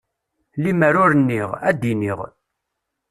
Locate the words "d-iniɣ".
1.81-2.19